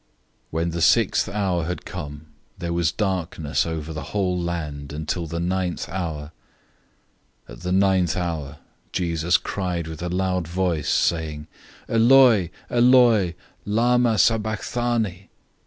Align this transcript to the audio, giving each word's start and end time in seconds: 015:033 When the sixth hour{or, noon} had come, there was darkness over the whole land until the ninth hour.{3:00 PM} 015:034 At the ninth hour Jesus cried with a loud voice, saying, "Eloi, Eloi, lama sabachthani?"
015:033 0.01 0.07
When 0.49 0.69
the 0.71 0.81
sixth 0.81 1.29
hour{or, 1.29 1.57
noon} 1.59 1.67
had 1.67 1.85
come, 1.85 2.25
there 2.57 2.73
was 2.73 2.91
darkness 2.91 3.67
over 3.67 3.93
the 3.93 4.05
whole 4.17 4.35
land 4.35 4.91
until 4.91 5.27
the 5.27 5.39
ninth 5.39 5.87
hour.{3:00 5.89 6.31
PM} 7.47 7.55
015:034 7.55 7.55
At 7.55 7.59
the 7.61 7.71
ninth 7.71 8.17
hour 8.17 8.57
Jesus 8.91 9.37
cried 9.37 9.85
with 9.87 10.01
a 10.01 10.09
loud 10.09 10.47
voice, 10.47 10.89
saying, 10.89 11.45
"Eloi, 11.87 12.49
Eloi, 12.71 13.35
lama 13.63 14.17
sabachthani?" 14.17 15.29